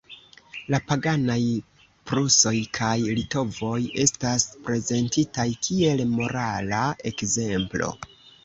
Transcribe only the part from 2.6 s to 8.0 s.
kaj litovoj estas prezentitaj kiel morala ekzemplo.